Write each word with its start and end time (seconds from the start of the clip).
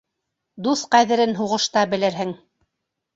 Дуҫ 0.67 0.79
ҡәҙерен 0.95 1.33
һуғышта 1.39 1.83
белерһең. 1.91 2.33